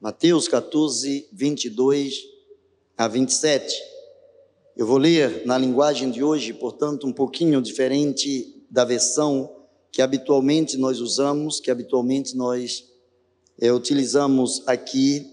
[0.00, 2.14] Mateus 14, 22
[2.96, 3.74] a 27.
[4.76, 9.54] Eu vou ler na linguagem de hoje, portanto, um pouquinho diferente da versão
[9.92, 12.84] que habitualmente nós usamos, que habitualmente nós
[13.60, 15.30] é, utilizamos aqui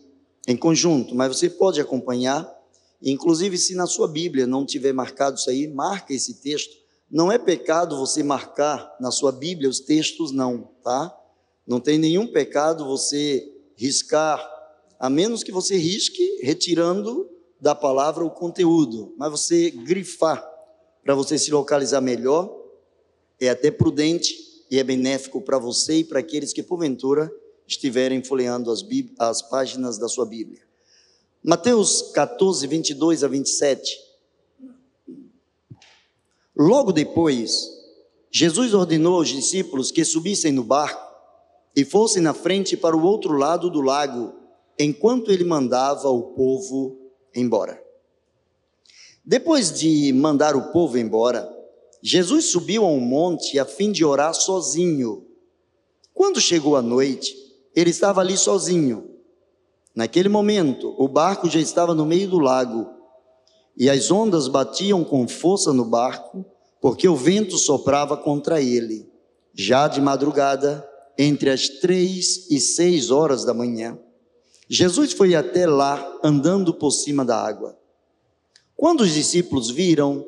[0.48, 2.50] em conjunto, mas você pode acompanhar,
[3.02, 6.81] inclusive se na sua Bíblia não tiver marcado isso aí, marca esse texto.
[7.12, 11.14] Não é pecado você marcar na sua Bíblia os textos, não, tá?
[11.68, 14.42] Não tem nenhum pecado você riscar
[14.98, 17.30] a menos que você risque retirando
[17.60, 20.42] da palavra o conteúdo, mas você grifar
[21.04, 22.58] para você se localizar melhor
[23.40, 24.36] é até prudente
[24.70, 27.30] e é benéfico para você e para aqueles que porventura
[27.68, 28.86] estiverem folheando as,
[29.20, 30.62] as páginas da sua Bíblia.
[31.44, 34.11] Mateus 14, 22 a 27.
[36.62, 37.72] Logo depois,
[38.30, 41.02] Jesus ordenou aos discípulos que subissem no barco
[41.76, 44.32] e fossem na frente para o outro lado do lago
[44.78, 47.00] enquanto ele mandava o povo
[47.36, 47.82] embora.
[49.26, 51.52] Depois de mandar o povo embora,
[52.00, 55.26] Jesus subiu a um monte a fim de orar sozinho.
[56.14, 57.36] Quando chegou a noite,
[57.76, 59.10] ele estava ali sozinho.
[59.96, 63.01] Naquele momento, o barco já estava no meio do lago
[63.78, 66.46] e as ondas batiam com força no barco,
[66.80, 69.10] porque o vento soprava contra ele.
[69.54, 73.98] Já de madrugada, entre as três e seis horas da manhã,
[74.70, 77.78] Jesus foi até lá andando por cima da água.
[78.76, 80.26] Quando os discípulos viram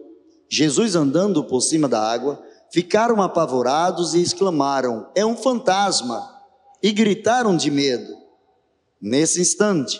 [0.49, 2.39] Jesus andando por cima da água,
[2.71, 6.29] ficaram apavorados e exclamaram: É um fantasma!
[6.81, 8.13] E gritaram de medo.
[9.01, 9.99] Nesse instante,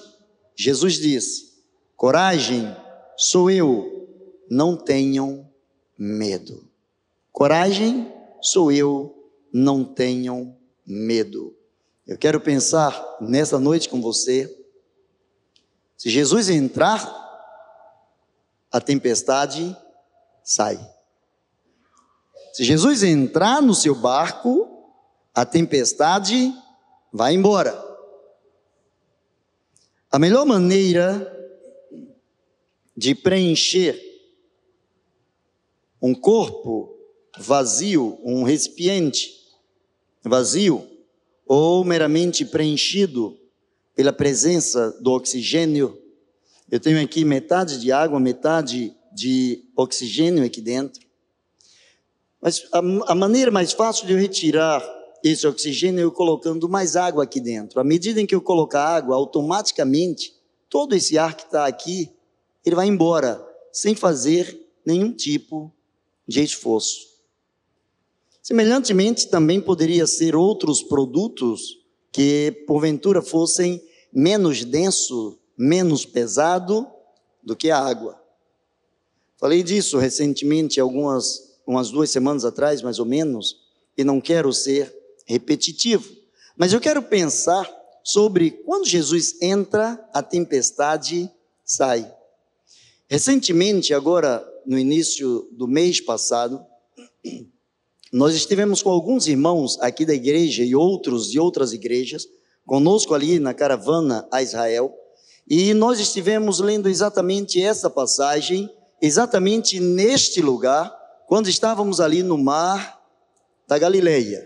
[0.56, 1.54] Jesus disse:
[1.96, 2.76] Coragem,
[3.18, 4.08] sou eu,
[4.50, 5.50] não tenham
[5.98, 6.68] medo.
[7.32, 8.12] Coragem,
[8.42, 11.56] sou eu, não tenham medo.
[12.06, 14.54] Eu quero pensar nessa noite com você.
[15.98, 17.02] Se Jesus entrar,
[18.72, 19.76] a tempestade
[20.44, 20.78] sai.
[22.52, 24.70] Se Jesus entrar no seu barco,
[25.34, 26.54] a tempestade
[27.12, 27.82] vai embora.
[30.12, 31.43] A melhor maneira
[32.96, 34.00] de preencher
[36.02, 36.96] um corpo
[37.38, 39.32] vazio, um recipiente
[40.24, 40.88] vazio,
[41.46, 43.38] ou meramente preenchido
[43.96, 45.98] pela presença do oxigênio.
[46.70, 51.02] Eu tenho aqui metade de água, metade de oxigênio aqui dentro.
[52.42, 54.84] Mas a, a maneira mais fácil de eu retirar
[55.24, 57.80] esse oxigênio é eu colocando mais água aqui dentro.
[57.80, 60.34] À medida em que eu colocar água, automaticamente,
[60.70, 62.12] todo esse ar que está aqui,
[62.66, 65.72] ele vai embora, sem fazer nenhum tipo
[66.28, 67.14] de esforço.
[68.42, 71.80] Semelhantemente, também poderia ser outros produtos
[72.12, 73.82] que porventura fossem
[74.12, 76.88] menos denso, menos pesado
[77.42, 78.22] do que a água.
[79.38, 83.58] Falei disso recentemente, algumas umas duas semanas atrás, mais ou menos,
[83.98, 84.94] e não quero ser
[85.26, 86.10] repetitivo,
[86.58, 87.70] mas eu quero pensar
[88.04, 91.32] sobre quando Jesus entra, a tempestade
[91.64, 92.14] sai.
[93.14, 96.66] Recentemente, agora no início do mês passado,
[98.12, 102.28] nós estivemos com alguns irmãos aqui da igreja e outros de outras igrejas,
[102.66, 104.92] conosco ali na caravana a Israel,
[105.48, 108.68] e nós estivemos lendo exatamente essa passagem,
[109.00, 110.92] exatamente neste lugar,
[111.28, 113.00] quando estávamos ali no mar
[113.68, 114.44] da Galileia.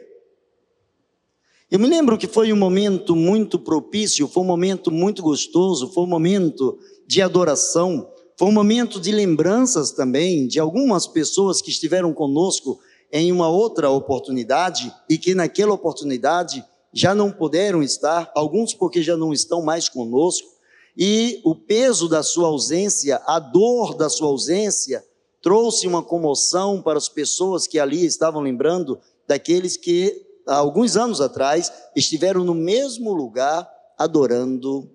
[1.71, 6.03] Eu me lembro que foi um momento muito propício, foi um momento muito gostoso, foi
[6.03, 12.13] um momento de adoração, foi um momento de lembranças também de algumas pessoas que estiveram
[12.13, 12.79] conosco
[13.11, 19.17] em uma outra oportunidade e que naquela oportunidade já não puderam estar, alguns porque já
[19.17, 20.47] não estão mais conosco,
[20.95, 25.03] e o peso da sua ausência, a dor da sua ausência,
[25.41, 31.21] trouxe uma comoção para as pessoas que ali estavam lembrando daqueles que há alguns anos
[31.21, 33.67] atrás estiveram no mesmo lugar
[33.97, 34.89] adorando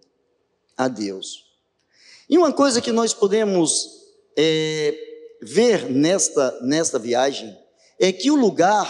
[0.76, 1.51] a Deus.
[2.32, 3.90] E uma coisa que nós podemos
[4.34, 4.96] é,
[5.42, 7.54] ver nesta, nesta viagem
[8.00, 8.88] é que o lugar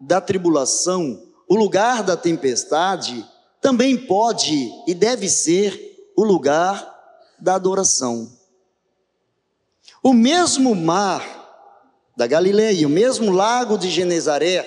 [0.00, 3.22] da tribulação, o lugar da tempestade,
[3.60, 6.90] também pode e deve ser o lugar
[7.38, 8.32] da adoração.
[10.02, 11.22] O mesmo mar
[12.16, 14.66] da Galileia, o mesmo lago de Genezaré,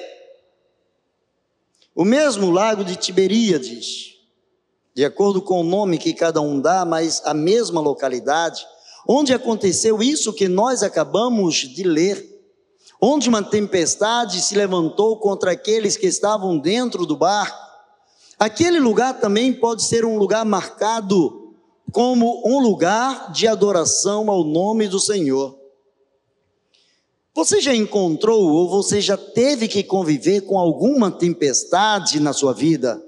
[1.95, 4.12] o mesmo lago de Tiberíades,
[4.94, 8.66] de acordo com o nome que cada um dá, mas a mesma localidade,
[9.07, 12.34] onde aconteceu isso que nós acabamos de ler
[13.06, 17.57] onde uma tempestade se levantou contra aqueles que estavam dentro do barco.
[18.40, 21.54] Aquele lugar também pode ser um lugar marcado
[21.92, 25.54] como um lugar de adoração ao nome do Senhor.
[27.36, 33.04] Você já encontrou ou você já teve que conviver com alguma tempestade na sua vida?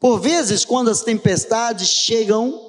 [0.00, 2.68] Por vezes, quando as tempestades chegam,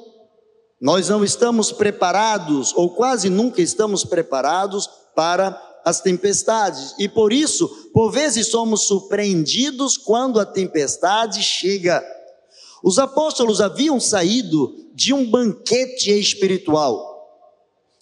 [0.82, 6.96] nós não estamos preparados, ou quase nunca estamos preparados para as tempestades.
[6.98, 12.04] E por isso, por vezes somos surpreendidos quando a tempestade chega.
[12.84, 17.08] Os apóstolos haviam saído de um banquete espiritual.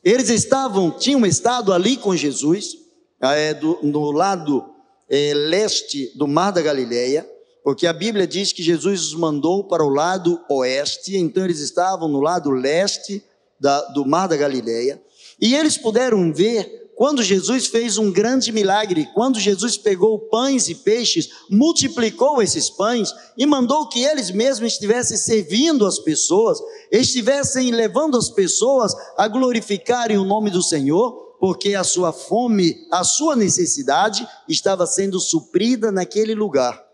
[0.03, 2.77] Eles estavam, tinham estado ali com Jesus,
[3.19, 4.63] é, do, no lado
[5.09, 7.27] é, leste do Mar da Galileia,
[7.67, 12.07] porque a Bíblia diz que Jesus os mandou para o lado oeste, então eles estavam
[12.07, 13.21] no lado leste
[13.59, 15.03] da, do Mar da Galileia,
[15.37, 20.75] e eles puderam ver quando Jesus fez um grande milagre, quando Jesus pegou pães e
[20.75, 26.59] peixes, multiplicou esses pães e mandou que eles mesmos estivessem servindo as pessoas,
[26.89, 33.03] estivessem levando as pessoas a glorificarem o nome do Senhor, porque a sua fome, a
[33.03, 36.86] sua necessidade estava sendo suprida naquele lugar.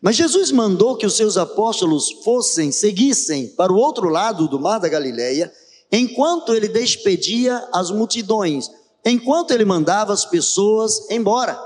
[0.00, 4.78] Mas Jesus mandou que os seus apóstolos fossem, seguissem para o outro lado do mar
[4.78, 5.52] da Galileia,
[5.92, 8.70] enquanto ele despedia as multidões,
[9.04, 11.58] enquanto ele mandava as pessoas embora.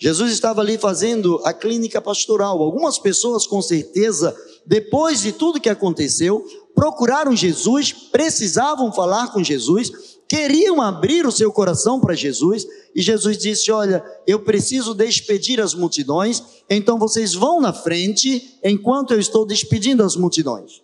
[0.00, 2.62] Jesus estava ali fazendo a clínica pastoral.
[2.62, 10.07] Algumas pessoas, com certeza, depois de tudo que aconteceu, procuraram Jesus, precisavam falar com Jesus,
[10.28, 15.74] queriam abrir o seu coração para Jesus, e Jesus disse: Olha, eu preciso despedir as
[15.74, 20.82] multidões, então vocês vão na frente enquanto eu estou despedindo as multidões.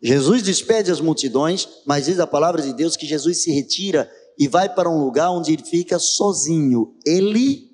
[0.00, 4.48] Jesus despede as multidões, mas diz a palavra de Deus que Jesus se retira e
[4.48, 7.70] vai para um lugar onde ele fica sozinho, ele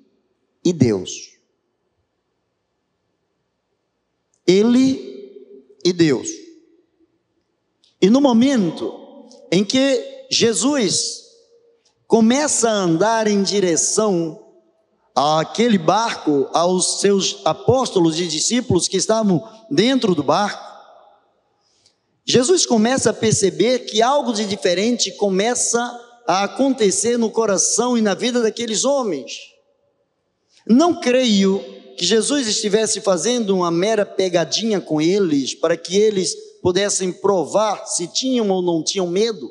[0.63, 1.39] e Deus.
[4.45, 6.27] Ele e Deus.
[8.01, 8.93] E no momento
[9.51, 11.23] em que Jesus
[12.07, 14.39] começa a andar em direção
[15.15, 20.69] àquele barco, aos seus apóstolos e discípulos que estavam dentro do barco,
[22.25, 25.79] Jesus começa a perceber que algo de diferente começa
[26.27, 29.49] a acontecer no coração e na vida daqueles homens.
[30.67, 31.59] Não creio
[31.97, 38.05] que Jesus estivesse fazendo uma mera pegadinha com eles para que eles pudessem provar se
[38.07, 39.49] tinham ou não tinham medo.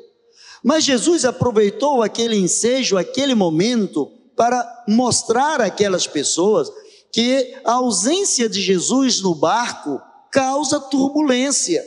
[0.63, 6.69] Mas Jesus aproveitou aquele ensejo, aquele momento, para mostrar àquelas pessoas
[7.11, 10.01] que a ausência de Jesus no barco
[10.31, 11.83] causa turbulência,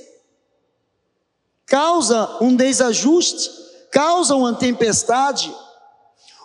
[1.67, 3.49] causa um desajuste,
[3.91, 5.55] causa uma tempestade.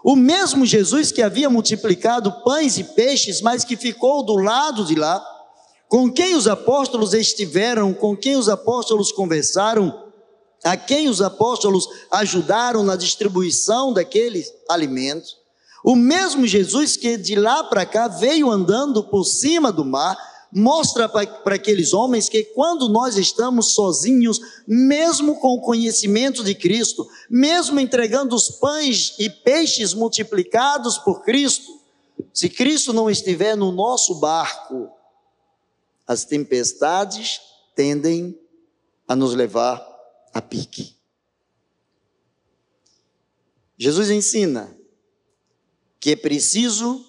[0.04, 4.96] O mesmo Jesus que havia multiplicado pães e peixes, mas que ficou do lado de
[4.96, 5.26] lá,
[5.90, 10.07] com quem os apóstolos estiveram, com quem os apóstolos conversaram,
[10.64, 15.38] a quem os apóstolos ajudaram na distribuição daqueles alimentos,
[15.84, 20.18] o mesmo Jesus que de lá para cá veio andando por cima do mar,
[20.52, 27.08] mostra para aqueles homens que quando nós estamos sozinhos, mesmo com o conhecimento de Cristo,
[27.30, 31.80] mesmo entregando os pães e peixes multiplicados por Cristo,
[32.34, 34.90] se Cristo não estiver no nosso barco,
[36.08, 37.42] as tempestades
[37.76, 38.38] tendem
[39.08, 39.87] a nos levar
[40.38, 40.96] a pique.
[43.76, 44.76] Jesus ensina
[46.00, 47.04] que é preciso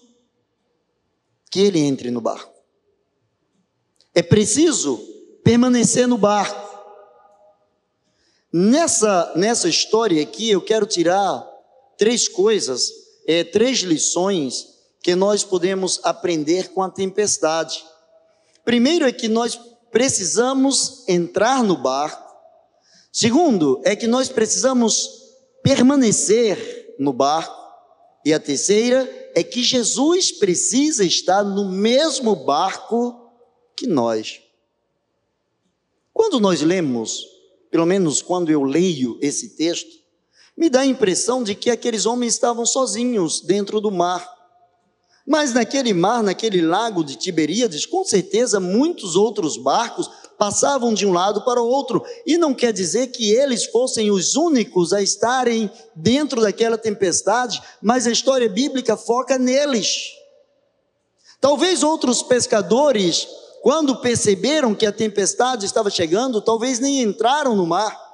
[1.50, 2.52] que ele entre no barco.
[4.14, 4.98] É preciso
[5.44, 6.66] permanecer no barco.
[8.50, 11.46] Nessa, nessa história aqui, eu quero tirar
[11.98, 12.90] três coisas,
[13.26, 14.68] é, três lições
[15.02, 17.84] que nós podemos aprender com a tempestade.
[18.64, 22.27] Primeiro é que nós precisamos entrar no barco
[23.20, 25.10] Segundo, é que nós precisamos
[25.60, 27.52] permanecer no barco.
[28.24, 33.32] E a terceira é que Jesus precisa estar no mesmo barco
[33.76, 34.40] que nós.
[36.14, 37.26] Quando nós lemos,
[37.72, 39.90] pelo menos quando eu leio esse texto,
[40.56, 44.32] me dá a impressão de que aqueles homens estavam sozinhos dentro do mar.
[45.26, 50.08] Mas naquele mar, naquele lago de Tiberíades, com certeza muitos outros barcos
[50.38, 54.36] passavam de um lado para o outro, e não quer dizer que eles fossem os
[54.36, 60.12] únicos a estarem dentro daquela tempestade, mas a história bíblica foca neles.
[61.40, 63.26] Talvez outros pescadores,
[63.62, 68.08] quando perceberam que a tempestade estava chegando, talvez nem entraram no mar,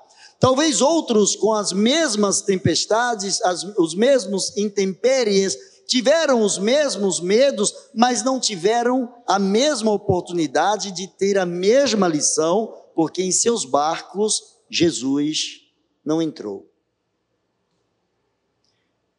[0.44, 8.22] Talvez outros com as mesmas tempestades, as, os mesmos intempéries, tiveram os mesmos medos, mas
[8.22, 15.62] não tiveram a mesma oportunidade de ter a mesma lição, porque em seus barcos Jesus
[16.04, 16.70] não entrou.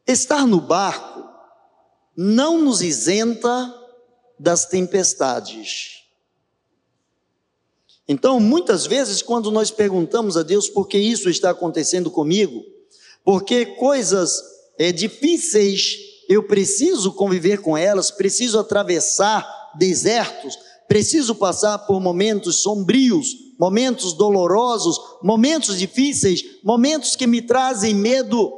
[0.08, 1.24] Estar no barco
[2.16, 3.74] não nos isenta
[4.40, 6.04] das tempestades.
[8.08, 12.64] Então, muitas vezes, quando nós perguntamos a Deus por que isso está acontecendo comigo,
[13.24, 14.40] porque coisas
[14.78, 23.28] é, difíceis eu preciso conviver com elas, preciso atravessar desertos, preciso passar por momentos sombrios,
[23.60, 28.52] momentos dolorosos, momentos difíceis, momentos que me trazem medo.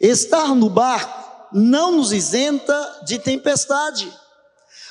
[0.00, 1.20] Estar no barco
[1.52, 4.10] não nos isenta de tempestade.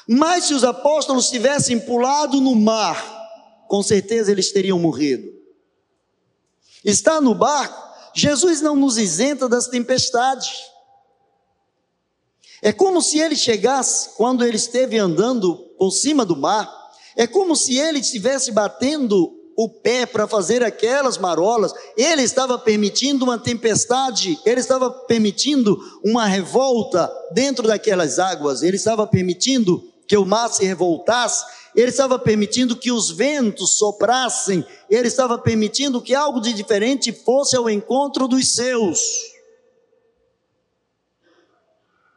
[0.07, 3.19] Mas se os apóstolos tivessem pulado no mar,
[3.67, 5.27] com certeza eles teriam morrido.
[6.83, 10.49] Estar no barco, Jesus não nos isenta das tempestades.
[12.61, 16.69] É como se ele chegasse, quando ele esteve andando por cima do mar,
[17.15, 23.25] é como se ele estivesse batendo o pé para fazer aquelas marolas, ele estava permitindo
[23.25, 30.25] uma tempestade, ele estava permitindo uma revolta dentro daquelas águas, ele estava permitindo que o
[30.25, 36.39] mar se revoltasse, ele estava permitindo que os ventos soprassem, ele estava permitindo que algo
[36.39, 38.99] de diferente fosse ao encontro dos seus.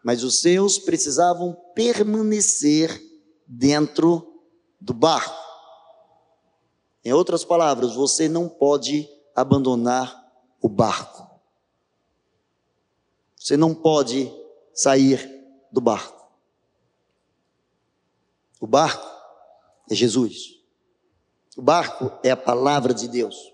[0.03, 3.01] Mas os seus precisavam permanecer
[3.47, 4.41] dentro
[4.81, 5.41] do barco.
[7.05, 11.31] Em outras palavras, você não pode abandonar o barco.
[13.37, 14.33] Você não pode
[14.73, 16.23] sair do barco.
[18.61, 19.05] O barco
[19.91, 20.61] é Jesus.
[21.57, 23.53] O barco é a palavra de Deus.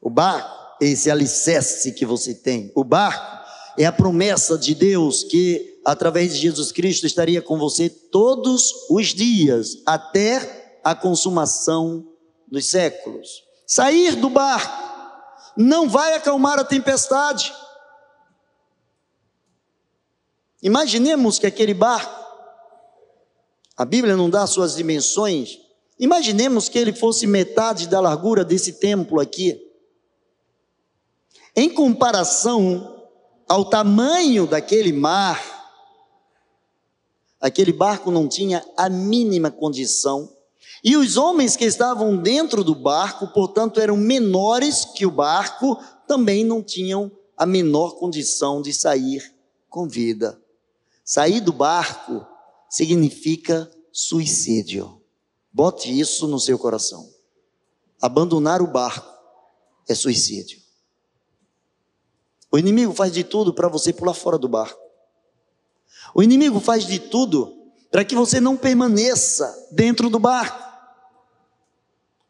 [0.00, 2.72] O barco é esse alicerce que você tem.
[2.74, 3.43] O barco
[3.78, 9.08] é a promessa de Deus que, através de Jesus Cristo, estaria com você todos os
[9.08, 12.06] dias, até a consumação
[12.46, 13.42] dos séculos.
[13.66, 14.82] Sair do barco
[15.56, 17.52] não vai acalmar a tempestade.
[20.62, 22.24] Imaginemos que aquele barco,
[23.76, 25.58] a Bíblia não dá suas dimensões,
[25.98, 29.60] imaginemos que ele fosse metade da largura desse templo aqui.
[31.56, 32.93] Em comparação
[33.48, 35.42] ao tamanho daquele mar,
[37.40, 40.34] aquele barco não tinha a mínima condição
[40.84, 46.44] e os homens que estavam dentro do barco, portanto, eram menores que o barco, também
[46.44, 49.34] não tinham a menor condição de sair
[49.70, 50.38] com vida.
[51.02, 52.26] Sair do barco
[52.68, 55.00] significa suicídio.
[55.50, 57.08] Bote isso no seu coração.
[58.00, 59.10] Abandonar o barco
[59.88, 60.60] é suicídio.
[62.54, 64.78] O inimigo faz de tudo para você pular fora do barco.
[66.14, 67.52] O inimigo faz de tudo
[67.90, 70.62] para que você não permaneça dentro do barco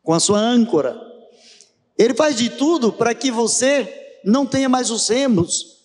[0.02, 0.98] com a sua âncora.
[1.98, 5.84] Ele faz de tudo para que você não tenha mais os remos,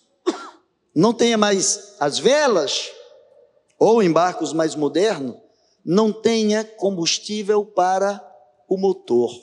[0.94, 2.90] não tenha mais as velas,
[3.78, 5.36] ou em barcos mais modernos,
[5.84, 8.26] não tenha combustível para
[8.66, 9.38] o motor.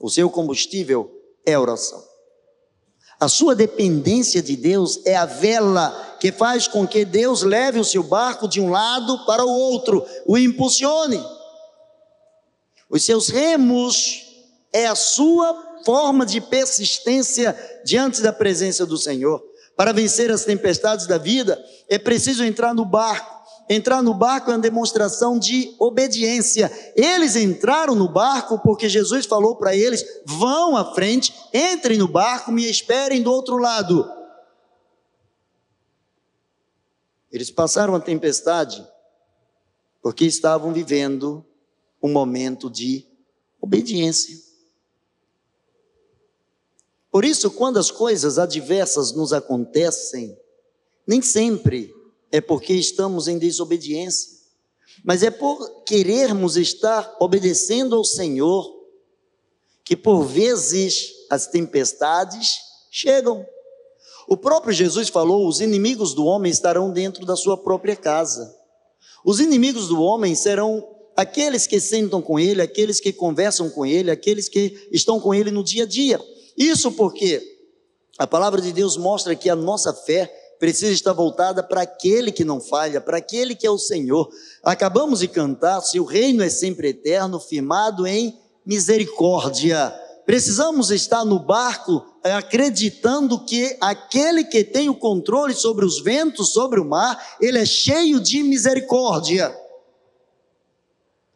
[0.00, 1.16] O seu combustível
[1.46, 2.07] é oração.
[3.20, 7.84] A sua dependência de Deus é a vela que faz com que Deus leve o
[7.84, 11.20] seu barco de um lado para o outro, o impulsione.
[12.88, 14.24] Os seus remos
[14.72, 19.42] é a sua forma de persistência diante da presença do Senhor.
[19.76, 23.37] Para vencer as tempestades da vida, é preciso entrar no barco.
[23.68, 26.72] Entrar no barco é uma demonstração de obediência.
[26.96, 32.50] Eles entraram no barco porque Jesus falou para eles: vão à frente, entrem no barco,
[32.50, 34.10] me esperem do outro lado.
[37.30, 38.86] Eles passaram a tempestade
[40.00, 41.44] porque estavam vivendo
[42.02, 43.06] um momento de
[43.60, 44.38] obediência.
[47.10, 50.38] Por isso, quando as coisas adversas nos acontecem,
[51.06, 51.94] nem sempre
[52.30, 54.38] é porque estamos em desobediência,
[55.04, 58.76] mas é por querermos estar obedecendo ao Senhor,
[59.84, 62.58] que por vezes as tempestades
[62.90, 63.46] chegam.
[64.26, 68.54] O próprio Jesus falou: os inimigos do homem estarão dentro da sua própria casa.
[69.24, 74.10] Os inimigos do homem serão aqueles que sentam com ele, aqueles que conversam com ele,
[74.10, 76.20] aqueles que estão com ele no dia a dia.
[76.56, 77.42] Isso porque
[78.18, 82.44] a palavra de Deus mostra que a nossa fé precisa estar voltada para aquele que
[82.44, 84.28] não falha, para aquele que é o Senhor.
[84.62, 89.94] Acabamos de cantar, seu reino é sempre eterno, firmado em misericórdia.
[90.26, 96.80] Precisamos estar no barco acreditando que aquele que tem o controle sobre os ventos, sobre
[96.80, 99.56] o mar, ele é cheio de misericórdia.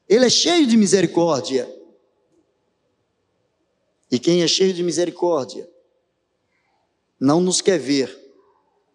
[0.09, 1.75] Ele é cheio de misericórdia.
[4.11, 5.67] E quem é cheio de misericórdia
[7.19, 8.22] não nos quer ver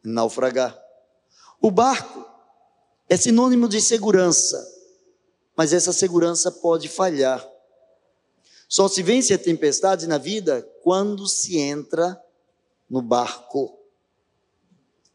[0.07, 0.77] naufragar.
[1.61, 2.25] O barco
[3.09, 4.65] é sinônimo de segurança,
[5.55, 7.45] mas essa segurança pode falhar.
[8.69, 12.21] Só se vence a tempestade na vida quando se entra
[12.89, 13.77] no barco.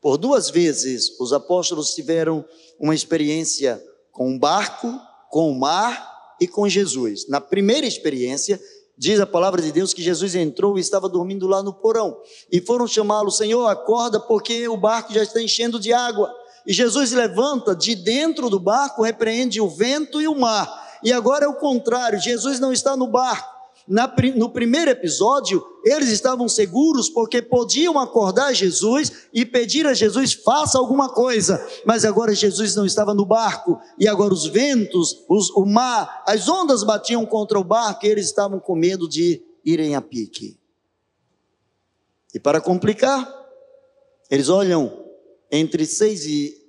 [0.00, 2.44] Por duas vezes os apóstolos tiveram
[2.78, 7.28] uma experiência com o barco, com o mar e com Jesus.
[7.28, 8.60] Na primeira experiência,
[8.96, 12.20] diz a palavra de Deus que Jesus entrou e estava dormindo lá no porão.
[12.50, 16.32] E foram chamá-lo, Senhor, acorda, porque o barco já está enchendo de água.
[16.66, 20.98] E Jesus levanta de dentro do barco, repreende o vento e o mar.
[21.02, 23.51] E agora é o contrário, Jesus não está no barco.
[23.86, 30.32] Na, no primeiro episódio, eles estavam seguros porque podiam acordar Jesus e pedir a Jesus:
[30.32, 31.64] faça alguma coisa.
[31.84, 36.48] Mas agora Jesus não estava no barco, e agora os ventos, os, o mar, as
[36.48, 40.58] ondas batiam contra o barco e eles estavam com medo de irem a pique.
[42.34, 43.28] E para complicar,
[44.30, 45.04] eles olham
[45.50, 46.62] entre seis e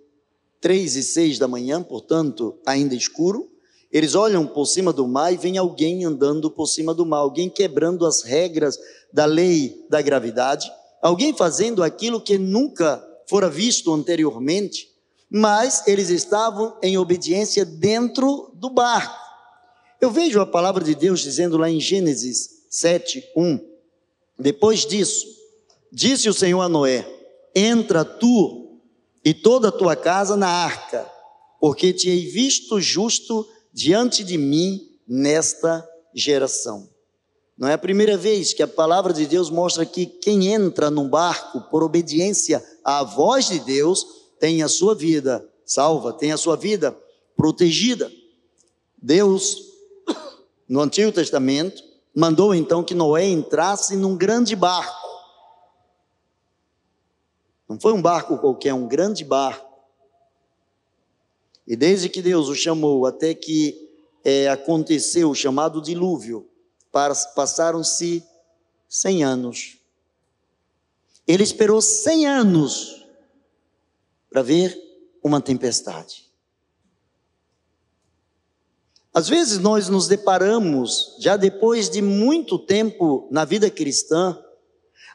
[0.60, 3.53] três e seis da manhã, portanto, ainda escuro,
[3.94, 7.48] eles olham por cima do mar e vem alguém andando por cima do mar, alguém
[7.48, 8.80] quebrando as regras
[9.14, 14.90] da lei da gravidade, alguém fazendo aquilo que nunca fora visto anteriormente,
[15.30, 19.16] mas eles estavam em obediência dentro do barco.
[20.02, 23.60] Eu vejo a palavra de Deus dizendo lá em Gênesis 7, 1.
[24.40, 25.28] Depois disso,
[25.92, 27.08] disse o Senhor a Noé:
[27.56, 28.80] Entra tu
[29.24, 31.08] e toda a tua casa na arca,
[31.60, 36.89] porque te hei visto justo diante de mim nesta geração.
[37.58, 41.10] Não é a primeira vez que a palavra de Deus mostra que quem entra num
[41.10, 44.06] barco por obediência à voz de Deus
[44.39, 46.96] tem a sua vida salva, tem a sua vida
[47.36, 48.12] protegida.
[49.02, 49.58] Deus,
[50.67, 51.82] no Antigo Testamento,
[52.15, 55.04] mandou então que Noé entrasse num grande barco
[57.74, 59.73] não foi um barco qualquer, um grande barco.
[61.67, 63.89] E desde que Deus o chamou até que
[64.23, 66.49] é, aconteceu o chamado dilúvio,
[66.91, 68.23] passaram-se
[68.88, 69.78] cem anos.
[71.28, 73.06] Ele esperou cem anos
[74.30, 74.78] para ver
[75.23, 76.23] uma tempestade.
[79.13, 84.38] Às vezes nós nos deparamos, já depois de muito tempo na vida cristã,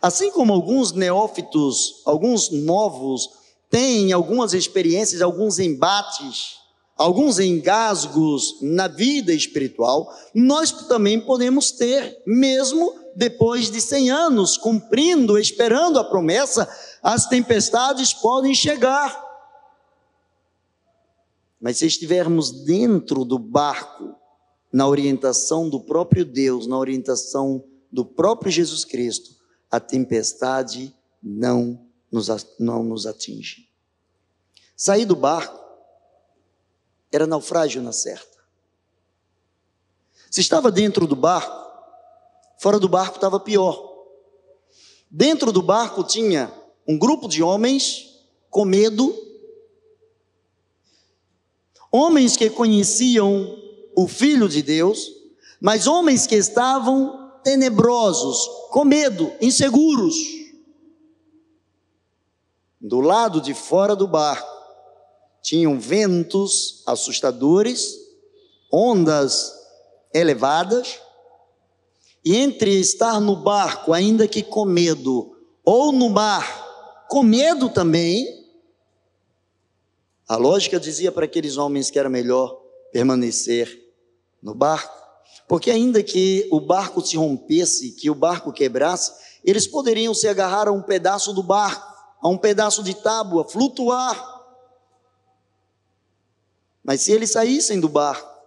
[0.01, 3.29] Assim como alguns neófitos, alguns novos,
[3.71, 6.57] têm algumas experiências, alguns embates,
[6.97, 15.39] alguns engasgos na vida espiritual, nós também podemos ter, mesmo depois de 100 anos, cumprindo,
[15.39, 16.69] esperando a promessa,
[17.03, 19.25] as tempestades podem chegar.
[21.61, 24.15] Mas se estivermos dentro do barco,
[24.73, 29.31] na orientação do próprio Deus, na orientação do próprio Jesus Cristo,
[29.71, 33.69] a tempestade não nos, não nos atinge.
[34.77, 35.59] Sair do barco
[37.11, 38.39] era naufrágio na certa.
[40.31, 41.69] Se estava dentro do barco,
[42.61, 43.89] fora do barco estava pior.
[45.11, 46.53] Dentro do barco tinha
[46.87, 49.15] um grupo de homens com medo,
[51.91, 53.59] homens que conheciam
[53.97, 55.11] o Filho de Deus,
[55.61, 60.38] mas homens que estavam tenebrosos, com medo, inseguros.
[62.81, 64.49] Do lado de fora do barco
[65.43, 67.97] tinham ventos assustadores,
[68.73, 69.53] ondas
[70.13, 71.01] elevadas,
[72.25, 78.27] e entre estar no barco, ainda que com medo, ou no mar, com medo também,
[80.29, 82.61] a lógica dizia para aqueles homens que era melhor
[82.93, 83.83] permanecer
[84.43, 84.97] no barco.
[85.49, 89.13] Porque ainda que o barco se rompesse, que o barco quebrasse,
[89.43, 94.39] eles poderiam se agarrar a um pedaço do barco, a um pedaço de tábua, flutuar.
[96.83, 98.39] Mas se eles saíssem do barco,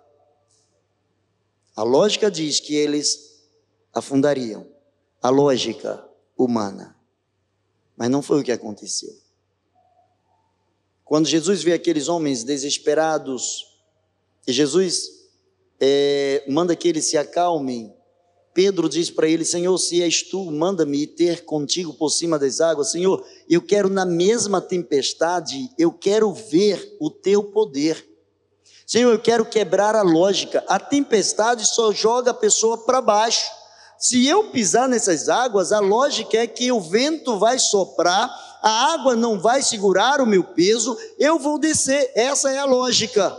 [1.75, 3.47] a lógica diz que eles
[3.93, 4.67] afundariam.
[5.21, 6.03] A lógica
[6.37, 6.95] humana.
[7.95, 9.15] Mas não foi o que aconteceu.
[11.05, 13.71] Quando Jesus vê aqueles homens desesperados,
[14.47, 15.09] e Jesus
[15.79, 17.93] é, manda que eles se acalmem.
[18.53, 22.91] Pedro diz para ele: Senhor, se és tu, manda-me ter contigo por cima das águas.
[22.91, 28.07] Senhor, eu quero na mesma tempestade, eu quero ver o teu poder.
[28.85, 30.63] Senhor, eu quero quebrar a lógica.
[30.67, 33.49] A tempestade só joga a pessoa para baixo,
[33.97, 38.27] Se eu pisar nessas águas, a lógica é que o vento vai soprar,
[38.59, 42.11] a água não vai segurar o meu peso, eu vou descer.
[42.15, 43.37] Essa é a lógica.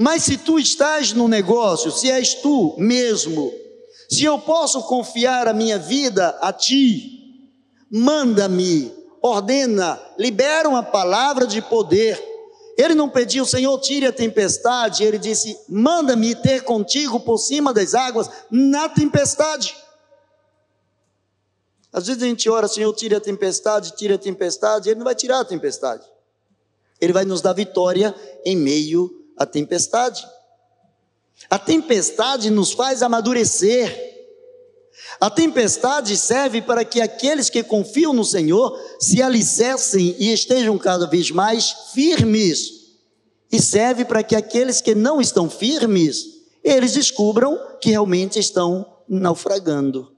[0.00, 3.52] Mas se tu estás no negócio, se és tu mesmo,
[4.08, 7.50] se eu posso confiar a minha vida a ti,
[7.90, 12.16] manda-me, ordena, libera uma palavra de poder.
[12.76, 17.92] Ele não pediu, Senhor, tire a tempestade, ele disse: manda-me ter contigo por cima das
[17.92, 19.76] águas na tempestade.
[21.92, 25.16] Às vezes a gente ora, Senhor, tire a tempestade, tire a tempestade, ele não vai
[25.16, 26.06] tirar a tempestade.
[27.00, 30.26] Ele vai nos dar vitória em meio à tempestade.
[31.48, 34.06] A tempestade nos faz amadurecer.
[35.20, 41.06] A tempestade serve para que aqueles que confiam no Senhor se alicercem e estejam cada
[41.06, 42.78] vez mais firmes.
[43.50, 50.12] E serve para que aqueles que não estão firmes, eles descubram que realmente estão naufragando.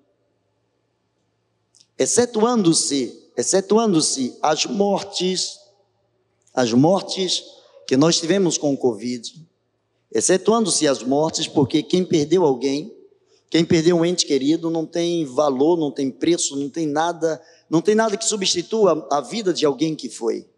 [1.96, 5.58] Excetuando-se, excetuando-se as mortes,
[6.52, 7.44] as mortes
[7.90, 9.44] que nós tivemos com o Covid,
[10.12, 12.96] excetuando-se as mortes, porque quem perdeu alguém,
[13.50, 17.82] quem perdeu um ente querido, não tem valor, não tem preço, não tem nada, não
[17.82, 20.48] tem nada que substitua a vida de alguém que foi.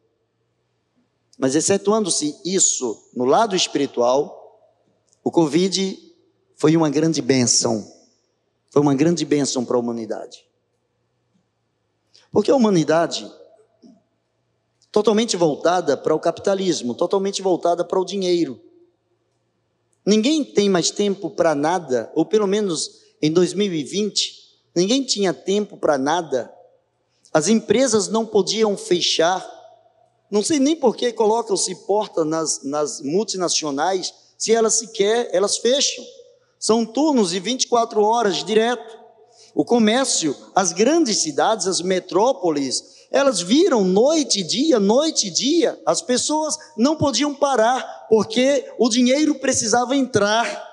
[1.38, 4.70] Mas excetuando-se isso no lado espiritual,
[5.24, 5.98] o Covid
[6.54, 7.90] foi uma grande bênção.
[8.68, 10.44] Foi uma grande bênção para a humanidade.
[12.30, 13.26] Porque a humanidade,
[14.92, 18.60] totalmente voltada para o capitalismo, totalmente voltada para o dinheiro,
[20.04, 24.34] Ninguém tem mais tempo para nada, ou pelo menos em 2020,
[24.74, 26.52] ninguém tinha tempo para nada.
[27.32, 29.48] As empresas não podiam fechar.
[30.28, 36.04] Não sei nem por que colocam-se porta nas, nas multinacionais, se elas sequer, elas fecham.
[36.58, 38.98] São turnos de 24 horas direto.
[39.54, 45.78] O comércio, as grandes cidades, as metrópoles, elas viram noite e dia, noite e dia,
[45.84, 50.70] as pessoas não podiam parar, porque o dinheiro precisava entrar.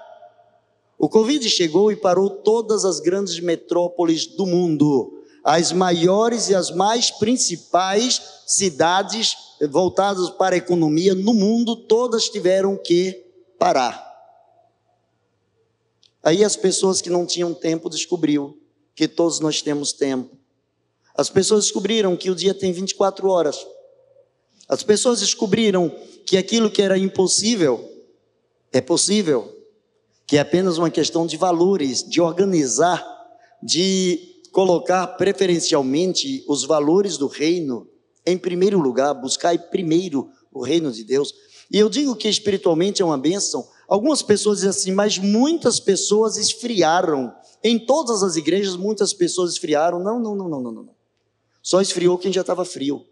[0.98, 6.72] O Covid chegou e parou todas as grandes metrópoles do mundo, as maiores e as
[6.72, 9.36] mais principais cidades
[9.70, 13.22] voltadas para a economia no mundo, todas tiveram que
[13.58, 14.08] parar.
[16.24, 18.58] Aí as pessoas que não tinham tempo descobriu
[18.96, 20.39] que todos nós temos tempo.
[21.20, 23.68] As pessoas descobriram que o dia tem 24 horas.
[24.70, 25.94] As pessoas descobriram
[26.26, 27.86] que aquilo que era impossível
[28.72, 29.54] é possível,
[30.26, 33.06] que é apenas uma questão de valores, de organizar,
[33.62, 37.86] de colocar preferencialmente os valores do reino
[38.26, 41.34] em primeiro lugar, buscar primeiro o reino de Deus.
[41.70, 43.68] E eu digo que espiritualmente é uma bênção.
[43.90, 47.36] Algumas pessoas dizem assim, mas muitas pessoas esfriaram.
[47.62, 50.00] Em todas as igrejas, muitas pessoas esfriaram.
[50.00, 50.99] Não, não, não, não, não, não.
[51.62, 53.06] Só esfriou quem já estava frio.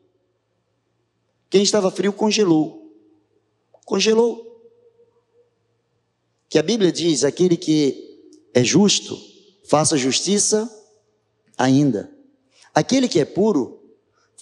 [1.50, 2.92] Quem estava frio congelou.
[3.86, 4.48] Congelou.
[6.50, 8.22] Que a Bíblia diz: aquele que
[8.54, 9.18] é justo,
[9.66, 10.70] faça justiça
[11.58, 12.12] ainda.
[12.74, 13.82] Aquele que é puro,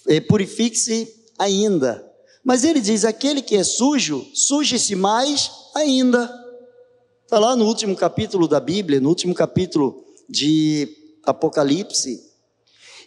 [0.08, 2.06] é, purifique-se ainda.
[2.44, 6.32] Mas ele diz: aquele que é sujo, suje-se mais ainda.
[7.24, 12.24] Está lá no último capítulo da Bíblia, no último capítulo de Apocalipse.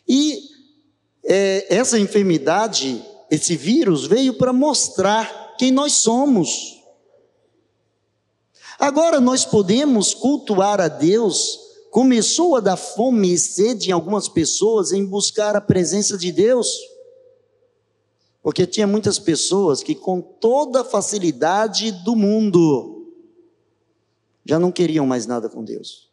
[0.09, 0.58] E
[1.31, 6.83] é, essa enfermidade, esse vírus, veio para mostrar quem nós somos.
[8.79, 11.59] Agora nós podemos cultuar a Deus.
[11.91, 16.69] Começou a dar fome e sede em algumas pessoas em buscar a presença de Deus.
[18.43, 23.12] Porque tinha muitas pessoas que, com toda a facilidade do mundo,
[24.47, 26.09] já não queriam mais nada com Deus.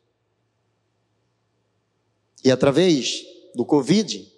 [2.43, 3.23] E através
[3.55, 4.34] do Covid,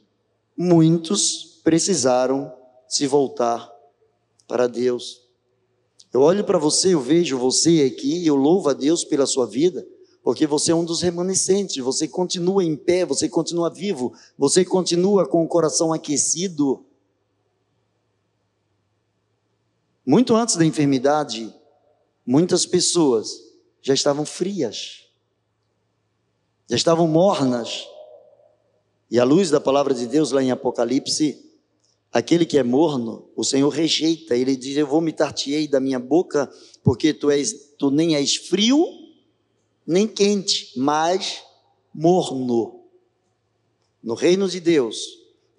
[0.57, 2.51] muitos precisaram
[2.87, 3.71] se voltar
[4.47, 5.21] para Deus.
[6.11, 9.85] Eu olho para você, eu vejo você aqui, eu louvo a Deus pela sua vida,
[10.23, 15.27] porque você é um dos remanescentes, você continua em pé, você continua vivo, você continua
[15.27, 16.83] com o coração aquecido.
[20.05, 21.53] Muito antes da enfermidade,
[22.25, 23.29] muitas pessoas
[23.81, 25.03] já estavam frias,
[26.69, 27.85] já estavam mornas,
[29.09, 31.45] e à luz da palavra de Deus, lá em Apocalipse,
[32.11, 34.35] aquele que é morno, o Senhor rejeita.
[34.35, 36.51] Ele diz: Eu vomitar-te-ei da minha boca,
[36.83, 38.85] porque tu, és, tu nem és frio,
[39.85, 41.41] nem quente, mas
[41.93, 42.81] morno.
[44.03, 45.05] No reino de Deus,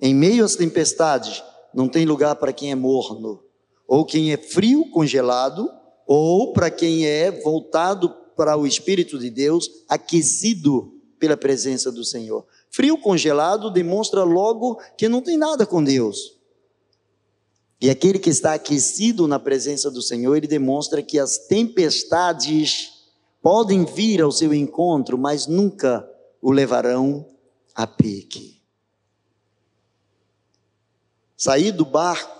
[0.01, 1.43] em meio às tempestades,
[1.75, 3.43] não tem lugar para quem é morno,
[3.87, 5.71] ou quem é frio, congelado,
[6.07, 12.47] ou para quem é voltado para o Espírito de Deus, aquecido pela presença do Senhor.
[12.71, 16.39] Frio congelado demonstra logo que não tem nada com Deus.
[17.81, 23.07] E aquele que está aquecido na presença do Senhor, ele demonstra que as tempestades
[23.41, 26.09] podem vir ao seu encontro, mas nunca
[26.43, 27.27] o levarão
[27.75, 28.61] a pique.
[31.37, 32.37] Sair do barco,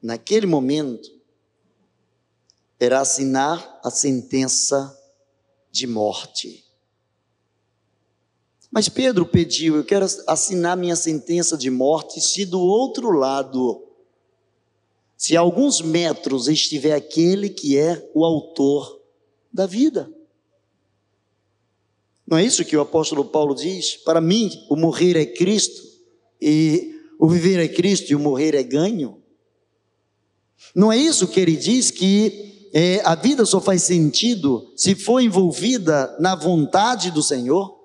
[0.00, 1.10] naquele momento,
[2.78, 4.96] era assinar a sentença
[5.72, 6.69] de morte.
[8.70, 13.84] Mas Pedro pediu: Eu quero assinar minha sentença de morte, se do outro lado,
[15.16, 19.00] se a alguns metros estiver aquele que é o autor
[19.52, 20.10] da vida.
[22.26, 23.96] Não é isso que o apóstolo Paulo diz?
[23.96, 25.82] Para mim, o morrer é Cristo,
[26.40, 29.20] e o viver é Cristo e o morrer é ganho.
[30.74, 35.20] Não é isso que ele diz que é, a vida só faz sentido se for
[35.20, 37.79] envolvida na vontade do Senhor?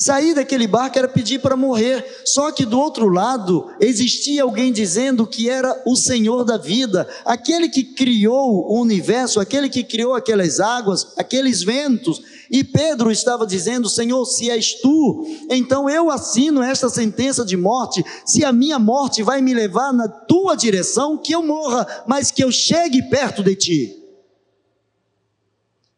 [0.00, 5.26] Sair daquele barco era pedir para morrer, só que do outro lado existia alguém dizendo
[5.26, 10.60] que era o Senhor da vida, aquele que criou o universo, aquele que criou aquelas
[10.60, 12.22] águas, aqueles ventos.
[12.48, 18.04] E Pedro estava dizendo: Senhor, se és tu, então eu assino esta sentença de morte.
[18.24, 22.44] Se a minha morte vai me levar na tua direção, que eu morra, mas que
[22.44, 24.04] eu chegue perto de ti.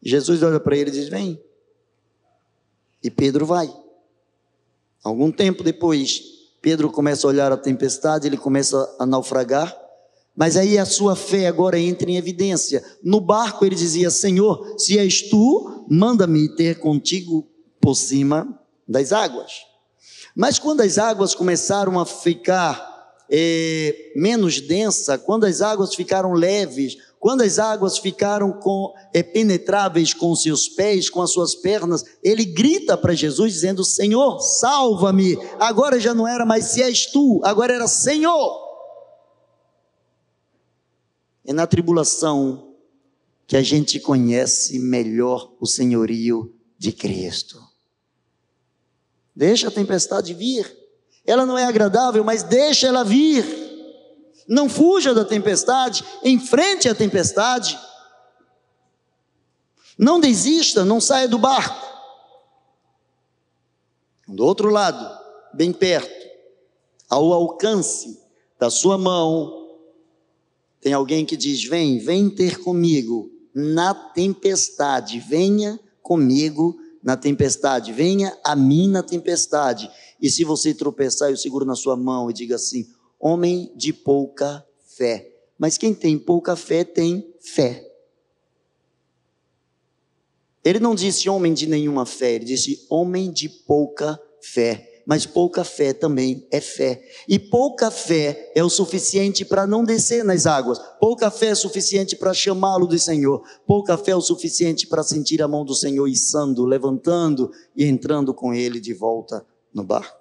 [0.01, 1.39] Jesus olha para ele e diz: Vem.
[3.03, 3.73] E Pedro vai.
[5.03, 6.21] Algum tempo depois,
[6.61, 9.75] Pedro começa a olhar a tempestade, ele começa a naufragar,
[10.35, 12.83] mas aí a sua fé agora entra em evidência.
[13.03, 17.47] No barco ele dizia: Senhor, se és tu, manda-me ter contigo
[17.79, 19.51] por cima das águas.
[20.35, 22.91] Mas quando as águas começaram a ficar
[23.29, 30.11] é, menos densa, quando as águas ficaram leves, quando as águas ficaram com, é, penetráveis
[30.11, 35.37] com seus pés, com as suas pernas, ele grita para Jesus dizendo: Senhor, salva-me.
[35.59, 38.59] Agora já não era mais se és tu, agora era Senhor.
[41.45, 42.73] É na tribulação
[43.45, 47.61] que a gente conhece melhor o senhorio de Cristo.
[49.35, 50.75] Deixa a tempestade vir.
[51.23, 53.60] Ela não é agradável, mas deixa ela vir.
[54.51, 57.79] Não fuja da tempestade, enfrente a tempestade.
[59.97, 61.87] Não desista, não saia do barco.
[64.27, 65.09] Do outro lado,
[65.53, 66.27] bem perto,
[67.09, 68.19] ao alcance
[68.59, 69.69] da sua mão,
[70.81, 78.37] tem alguém que diz: Vem, vem ter comigo na tempestade, venha comigo na tempestade, venha
[78.43, 79.89] a mim na tempestade.
[80.21, 82.85] E se você tropeçar, eu seguro na sua mão e diga assim:
[83.21, 84.65] homem de pouca
[84.97, 85.31] fé.
[85.57, 87.87] Mas quem tem pouca fé tem fé.
[90.63, 94.87] Ele não disse homem de nenhuma fé, ele disse homem de pouca fé.
[95.05, 97.03] Mas pouca fé também é fé.
[97.27, 100.79] E pouca fé é o suficiente para não descer nas águas.
[100.99, 103.41] Pouca fé é suficiente para chamá-lo de Senhor.
[103.65, 108.31] Pouca fé é o suficiente para sentir a mão do Senhor içando, levantando e entrando
[108.33, 110.20] com ele de volta no barco.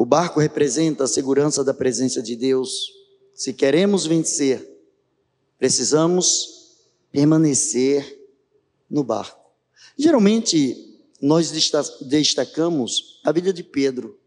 [0.00, 2.90] O barco representa a segurança da presença de Deus.
[3.34, 4.66] Se queremos vencer,
[5.58, 6.78] precisamos
[7.12, 8.18] permanecer
[8.88, 9.52] no barco.
[9.98, 11.52] Geralmente, nós
[12.00, 14.18] destacamos a vida de Pedro.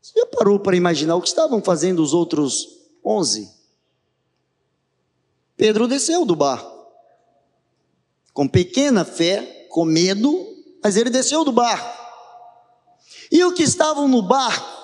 [0.00, 3.50] Você já parou para imaginar o que estavam fazendo os outros onze?
[5.56, 6.86] Pedro desceu do barco,
[8.32, 10.30] com pequena fé, com medo,
[10.80, 12.06] mas ele desceu do barco.
[13.32, 14.75] E o que estavam no barco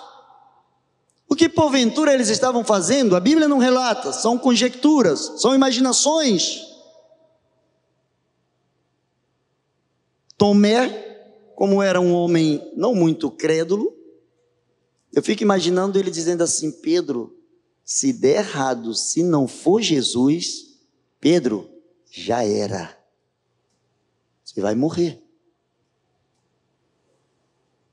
[1.33, 6.61] o que porventura eles estavam fazendo, a Bíblia não relata, são conjecturas, são imaginações.
[10.37, 10.91] Tomé,
[11.57, 13.97] como era um homem não muito crédulo,
[15.11, 17.35] eu fico imaginando ele dizendo assim: Pedro,
[17.83, 20.77] se der errado, se não for Jesus,
[21.19, 21.67] Pedro,
[22.11, 22.95] já era.
[24.45, 25.22] Você vai morrer.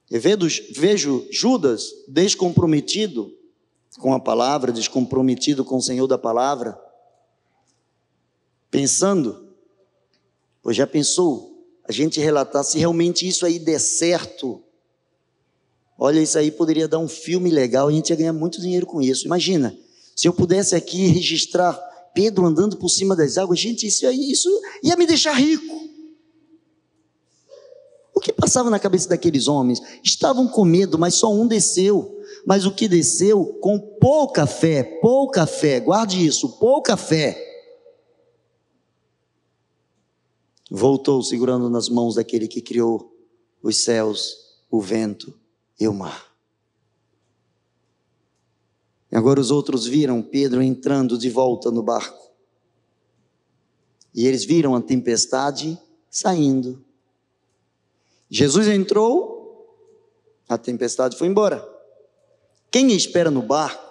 [0.10, 3.32] Eu vejo Judas descomprometido
[4.00, 6.80] com a palavra, descomprometido com o Senhor da palavra,
[8.72, 9.54] pensando,
[10.62, 11.50] pois já pensou,
[11.88, 14.64] a gente relatar se realmente isso aí der certo,
[15.98, 19.02] olha, isso aí poderia dar um filme legal, a gente ia ganhar muito dinheiro com
[19.02, 19.26] isso.
[19.26, 19.78] Imagina,
[20.16, 21.74] se eu pudesse aqui registrar
[22.14, 24.50] Pedro andando por cima das águas, gente, isso aí, isso
[24.84, 25.80] ia me deixar rico.
[28.20, 29.80] O que passava na cabeça daqueles homens?
[30.04, 32.20] Estavam com medo, mas só um desceu.
[32.46, 37.48] Mas o que desceu com pouca fé, pouca fé, guarde isso, pouca fé.
[40.70, 43.12] voltou segurando nas mãos daquele que criou
[43.64, 45.34] os céus, o vento
[45.80, 46.28] e o mar.
[49.12, 52.30] E agora os outros viram Pedro entrando de volta no barco.
[54.14, 55.80] E eles viram a tempestade
[56.12, 56.86] saindo.
[58.30, 59.76] Jesus entrou,
[60.48, 61.68] a tempestade foi embora.
[62.70, 63.90] Quem espera no barco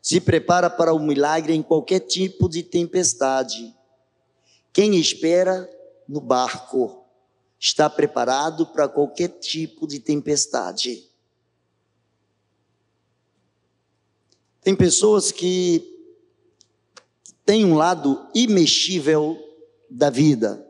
[0.00, 3.74] se prepara para o milagre em qualquer tipo de tempestade.
[4.72, 5.68] Quem espera
[6.08, 7.04] no barco
[7.58, 11.10] está preparado para qualquer tipo de tempestade.
[14.62, 15.84] Tem pessoas que
[17.44, 19.36] têm um lado imexível
[19.90, 20.66] da vida.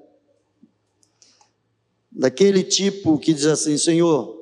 [2.10, 4.38] Daquele tipo que diz assim: Senhor,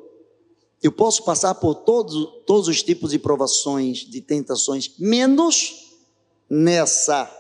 [0.83, 5.89] eu posso passar por todos, todos os tipos de provações, de tentações, menos
[6.49, 7.31] nessa.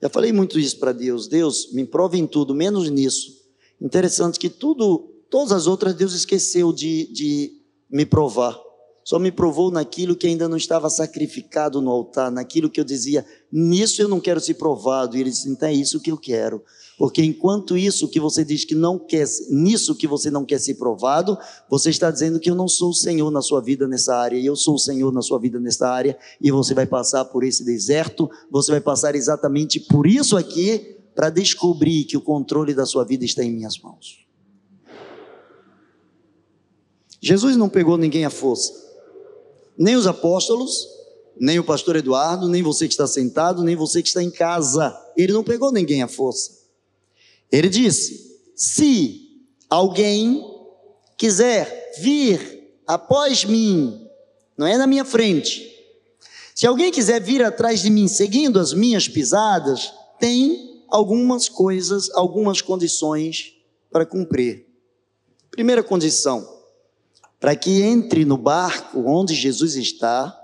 [0.00, 1.26] Já falei muito isso para Deus.
[1.26, 3.38] Deus, me prove em tudo, menos nisso.
[3.80, 8.58] Interessante que tudo, todas as outras, Deus esqueceu de, de me provar.
[9.08, 13.24] Só me provou naquilo que ainda não estava sacrificado no altar, naquilo que eu dizia,
[13.50, 15.16] nisso eu não quero ser provado.
[15.16, 16.62] E ele disse, então é isso que eu quero.
[16.98, 20.74] Porque enquanto isso que você diz que não quer, nisso que você não quer ser
[20.74, 21.38] provado,
[21.70, 24.44] você está dizendo que eu não sou o Senhor na sua vida nessa área, e
[24.44, 27.64] eu sou o Senhor na sua vida nessa área, e você vai passar por esse
[27.64, 33.06] deserto, você vai passar exatamente por isso aqui, para descobrir que o controle da sua
[33.06, 34.26] vida está em minhas mãos.
[37.22, 38.87] Jesus não pegou ninguém à força,
[39.78, 40.88] nem os apóstolos,
[41.38, 44.94] nem o pastor Eduardo, nem você que está sentado, nem você que está em casa.
[45.16, 46.58] Ele não pegou ninguém à força.
[47.50, 50.44] Ele disse: Se alguém
[51.16, 54.08] quiser vir após mim,
[54.56, 55.68] não é na minha frente,
[56.54, 62.60] se alguém quiser vir atrás de mim seguindo as minhas pisadas, tem algumas coisas, algumas
[62.60, 63.54] condições
[63.92, 64.66] para cumprir.
[65.52, 66.57] Primeira condição,
[67.40, 70.36] para que entre no barco onde Jesus está,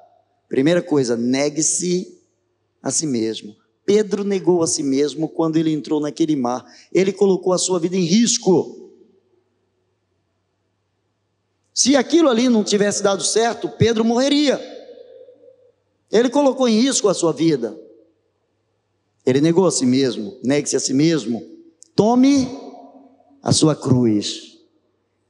[0.49, 2.21] primeira coisa, negue-se
[2.83, 3.57] a si mesmo.
[3.85, 6.65] Pedro negou a si mesmo quando ele entrou naquele mar.
[6.93, 8.91] Ele colocou a sua vida em risco.
[11.73, 14.61] Se aquilo ali não tivesse dado certo, Pedro morreria.
[16.11, 17.77] Ele colocou em risco a sua vida.
[19.27, 21.43] Ele negou a si mesmo, negue-se a si mesmo.
[21.97, 22.49] Tome
[23.43, 24.54] a sua cruz.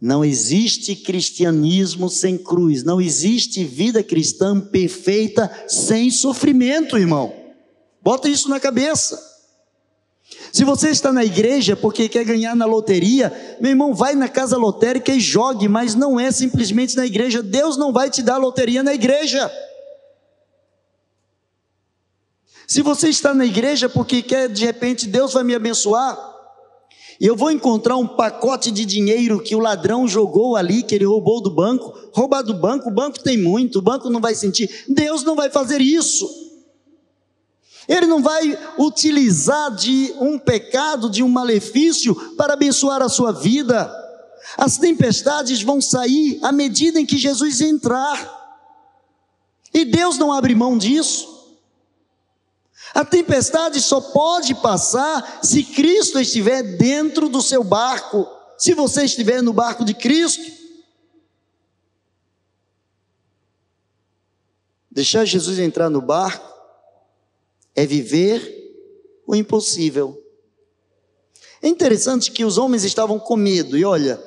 [0.04, 7.34] Não existe cristianismo sem cruz, não existe vida cristã perfeita sem sofrimento, irmão.
[8.02, 9.18] Bota isso na cabeça.
[10.52, 14.58] Se você está na igreja porque quer ganhar na loteria, meu irmão, vai na casa
[14.58, 17.42] lotérica e jogue, mas não é simplesmente na igreja.
[17.42, 19.50] Deus não vai te dar loteria na igreja.
[22.68, 26.33] Se você está na igreja porque quer, de repente, Deus vai me abençoar,
[27.20, 31.04] e eu vou encontrar um pacote de dinheiro que o ladrão jogou ali, que ele
[31.04, 34.84] roubou do banco, roubar do banco, o banco tem muito, o banco não vai sentir.
[34.88, 36.28] Deus não vai fazer isso.
[37.86, 43.92] Ele não vai utilizar de um pecado, de um malefício para abençoar a sua vida.
[44.56, 48.42] As tempestades vão sair à medida em que Jesus entrar.
[49.72, 51.33] E Deus não abre mão disso.
[52.94, 58.24] A tempestade só pode passar se Cristo estiver dentro do seu barco.
[58.56, 60.64] Se você estiver no barco de Cristo.
[64.88, 66.54] Deixar Jesus entrar no barco
[67.74, 68.62] é viver
[69.26, 70.16] o impossível.
[71.60, 74.22] É interessante que os homens estavam com medo, e olha,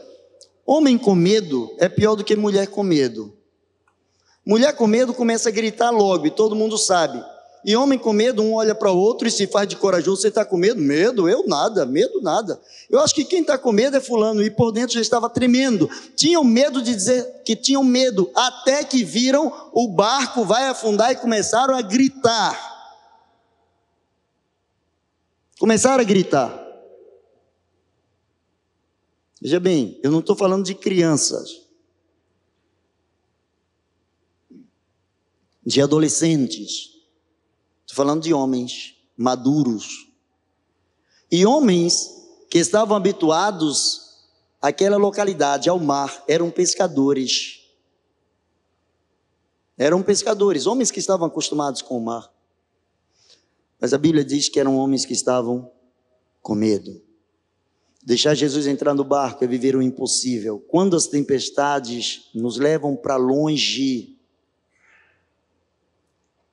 [0.65, 3.31] homem com medo é pior do que mulher com medo.
[4.45, 7.23] Mulher com medo começa a gritar logo, e todo mundo sabe.
[7.65, 10.21] E homem com medo, um olha para o outro e se faz de corajoso.
[10.21, 10.79] Você está com medo?
[10.79, 11.27] Medo?
[11.27, 12.59] Eu nada, medo nada.
[12.89, 15.89] Eu acho que quem está com medo é fulano, e por dentro já estava tremendo.
[16.15, 21.15] Tinham medo de dizer que tinham medo, até que viram o barco vai afundar e
[21.15, 22.75] começaram a gritar.
[25.59, 26.65] Começaram a gritar.
[29.41, 31.61] Veja bem, eu não estou falando de crianças,
[35.65, 36.96] de adolescentes,
[37.87, 40.11] estou falando de homens maduros.
[41.31, 42.11] E homens
[42.51, 44.25] que estavam habituados
[44.61, 47.61] àquela localidade, ao mar, eram pescadores.
[49.77, 52.29] Eram pescadores, homens que estavam acostumados com o mar.
[53.79, 55.71] Mas a Bíblia diz que eram homens que estavam
[56.41, 57.01] com medo.
[58.03, 60.59] Deixar Jesus entrar no barco é viver o impossível.
[60.59, 64.16] Quando as tempestades nos levam para longe,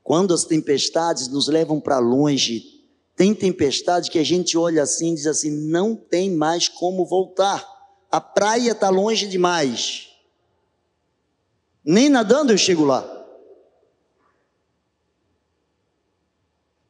[0.05, 2.72] quando as tempestades nos levam para longe,
[3.16, 7.64] Tem tempestade que a gente olha assim e diz assim: não tem mais como voltar.
[8.11, 10.09] A praia está longe demais.
[11.84, 13.09] Nem nadando eu chego lá.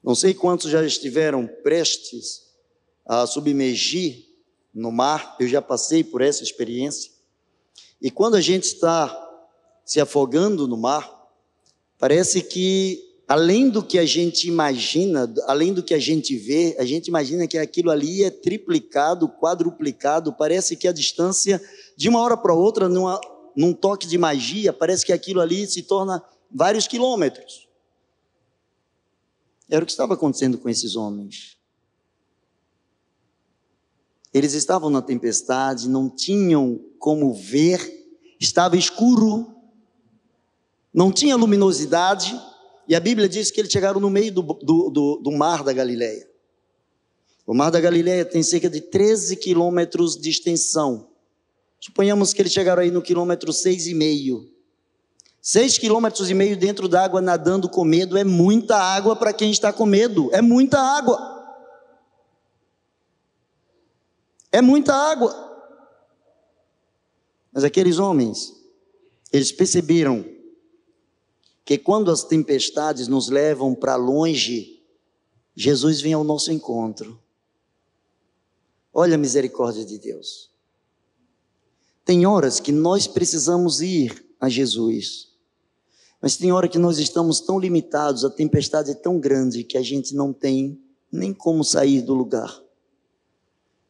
[0.02, 2.44] Não sei quantos já estiveram prestes
[3.04, 4.24] a submergir
[4.72, 7.12] no mar, eu já passei por essa experiência.
[8.00, 9.14] E quando a gente está
[9.84, 11.13] se afogando no mar,
[11.98, 16.84] parece que além do que a gente imagina, além do que a gente vê, a
[16.84, 21.60] gente imagina que aquilo ali é triplicado, quadruplicado, parece que a distância
[21.96, 23.20] de uma hora para outra, numa,
[23.56, 27.68] num toque de magia, parece que aquilo ali se torna vários quilômetros.
[29.68, 31.56] Era o que estava acontecendo com esses homens.
[34.32, 37.80] Eles estavam na tempestade, não tinham como ver,
[38.38, 39.53] estava escuro,
[40.94, 42.40] não tinha luminosidade,
[42.86, 45.72] e a Bíblia diz que eles chegaram no meio do, do, do, do mar da
[45.72, 46.28] Galileia.
[47.44, 51.08] O mar da Galileia tem cerca de 13 quilômetros de extensão.
[51.80, 54.48] Suponhamos que eles chegaram aí no quilômetro seis e meio.
[55.42, 59.72] Seis quilômetros e meio dentro d'água nadando com medo é muita água para quem está
[59.72, 60.30] com medo.
[60.32, 61.18] É muita água.
[64.50, 65.34] É muita água.
[67.52, 68.54] Mas aqueles homens,
[69.30, 70.33] eles perceberam
[71.64, 74.82] que quando as tempestades nos levam para longe,
[75.56, 77.18] Jesus vem ao nosso encontro.
[78.92, 80.50] Olha a misericórdia de Deus.
[82.04, 85.32] Tem horas que nós precisamos ir a Jesus.
[86.20, 89.82] Mas tem hora que nós estamos tão limitados, a tempestade é tão grande que a
[89.82, 92.62] gente não tem nem como sair do lugar.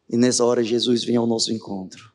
[0.09, 2.14] E nessa hora Jesus vem ao nosso encontro.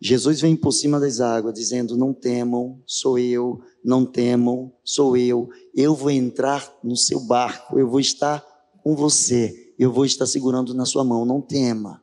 [0.00, 5.48] Jesus vem por cima das águas, dizendo: Não temam, sou eu, não temam, sou eu.
[5.74, 8.44] Eu vou entrar no seu barco, eu vou estar
[8.82, 12.00] com você, eu vou estar segurando na sua mão, não tema.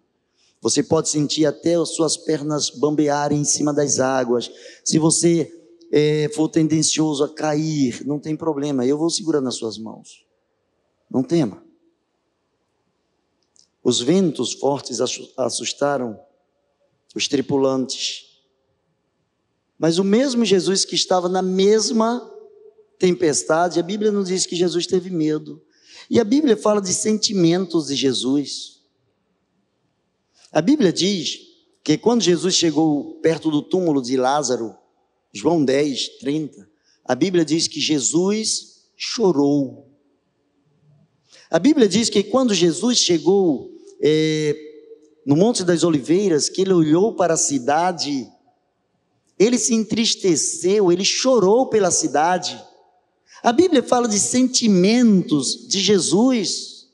[0.61, 4.51] Você pode sentir até as suas pernas bambearem em cima das águas.
[4.83, 5.51] Se você
[5.91, 10.25] é, for tendencioso a cair, não tem problema, eu vou segurar nas suas mãos.
[11.09, 11.63] Não tema.
[13.83, 14.99] Os ventos fortes
[15.37, 16.19] assustaram
[17.15, 18.25] os tripulantes.
[19.79, 22.31] Mas o mesmo Jesus que estava na mesma
[22.99, 25.61] tempestade, a Bíblia não diz que Jesus teve medo.
[26.09, 28.81] E a Bíblia fala de sentimentos de Jesus.
[30.51, 31.39] A Bíblia diz
[31.83, 34.75] que quando Jesus chegou perto do túmulo de Lázaro,
[35.33, 36.69] João 10, 30,
[37.03, 39.89] a Bíblia diz que Jesus chorou.
[41.49, 44.64] A Bíblia diz que quando Jesus chegou é,
[45.25, 48.29] no Monte das Oliveiras, que ele olhou para a cidade,
[49.37, 52.61] ele se entristeceu, ele chorou pela cidade.
[53.43, 56.87] A Bíblia fala de sentimentos de Jesus.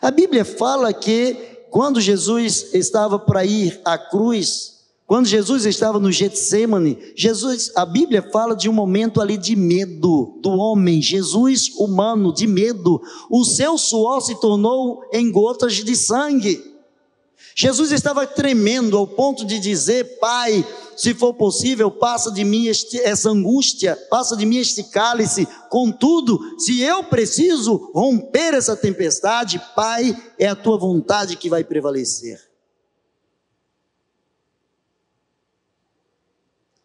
[0.00, 1.34] A Bíblia fala que
[1.70, 8.22] quando Jesus estava para ir à cruz, quando Jesus estava no Getsemane, Jesus, a Bíblia
[8.30, 13.00] fala de um momento ali de medo do homem, Jesus humano, de medo.
[13.30, 16.62] O seu suor se tornou em gotas de sangue.
[17.60, 20.64] Jesus estava tremendo ao ponto de dizer: Pai,
[20.96, 25.44] se for possível, passa de mim este, essa angústia, passa de mim este cálice.
[25.68, 32.40] Contudo, se eu preciso romper essa tempestade, Pai, é a tua vontade que vai prevalecer.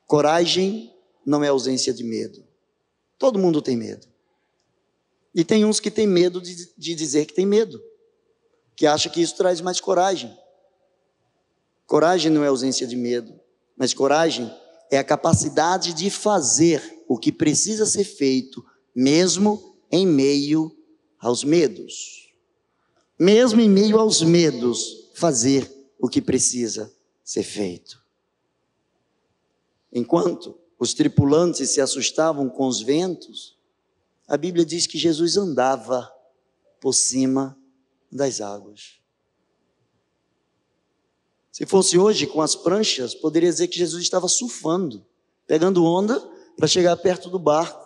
[0.08, 0.92] Coragem
[1.24, 2.44] não é ausência de medo.
[3.20, 4.08] Todo mundo tem medo.
[5.36, 7.80] E tem uns que têm medo de, de dizer que tem medo,
[8.76, 10.36] que acha que isso traz mais coragem.
[11.94, 13.40] Coragem não é ausência de medo.
[13.78, 14.52] Mas coragem
[14.90, 18.66] é a capacidade de fazer o que precisa ser feito,
[18.96, 20.76] mesmo em meio
[21.20, 22.34] aos medos.
[23.20, 26.92] Mesmo em meio aos medos, fazer o que precisa
[27.24, 28.04] ser feito.
[29.92, 33.56] Enquanto os tripulantes se assustavam com os ventos,
[34.28, 36.12] a Bíblia diz que Jesus andava
[36.82, 37.56] por cima
[38.12, 39.03] das águas.
[41.54, 45.06] Se fosse hoje com as pranchas, poderia dizer que Jesus estava surfando,
[45.46, 46.20] pegando onda
[46.58, 47.80] para chegar perto do barco.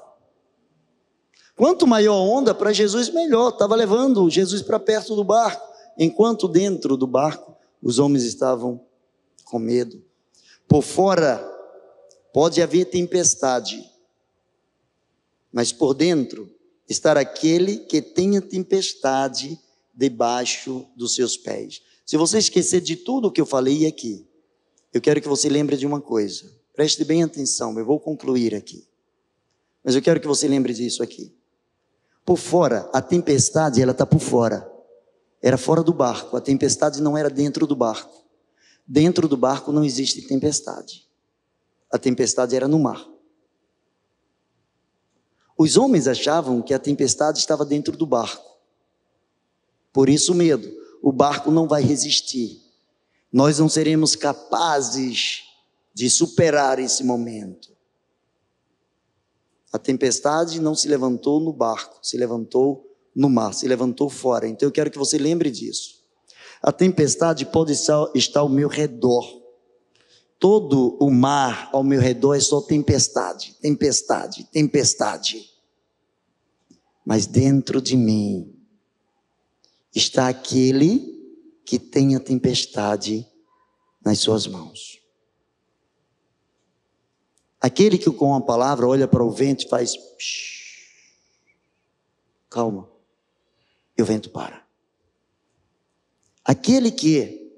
[1.54, 3.50] Quanto maior a onda para Jesus, melhor.
[3.50, 8.80] Estava levando Jesus para perto do barco, enquanto dentro do barco os homens estavam
[9.44, 10.02] com medo.
[10.66, 11.46] Por fora
[12.34, 13.84] pode haver tempestade,
[15.52, 16.50] mas por dentro
[16.88, 19.60] estar aquele que tem a tempestade
[19.94, 21.82] debaixo dos seus pés.
[22.08, 24.26] Se você esquecer de tudo o que eu falei aqui,
[24.94, 26.50] eu quero que você lembre de uma coisa.
[26.74, 28.88] Preste bem atenção, eu vou concluir aqui.
[29.84, 31.36] Mas eu quero que você lembre disso aqui.
[32.26, 34.72] por fora, a tempestade ela está por fora.
[35.42, 38.26] Era fora do barco, a tempestade não era dentro do barco.
[38.88, 41.06] Dentro do barco não existe tempestade.
[41.92, 43.06] A tempestade era no mar.
[45.58, 48.60] Os homens achavam que a tempestade estava dentro do barco.
[49.92, 50.87] Por isso, medo.
[51.02, 52.62] O barco não vai resistir.
[53.32, 55.44] Nós não seremos capazes
[55.94, 57.76] de superar esse momento.
[59.72, 64.48] A tempestade não se levantou no barco, se levantou no mar, se levantou fora.
[64.48, 65.98] Então eu quero que você lembre disso.
[66.62, 69.26] A tempestade pode estar ao meu redor.
[70.40, 75.50] Todo o mar ao meu redor é só tempestade, tempestade, tempestade.
[77.06, 78.57] Mas dentro de mim
[79.98, 81.16] está aquele
[81.66, 83.28] que tem a tempestade
[84.04, 85.02] nas suas mãos.
[87.60, 89.94] Aquele que com a palavra olha para o vento e faz.
[92.50, 92.90] calma.
[93.98, 94.66] E o vento para.
[96.46, 97.52] Aquele que,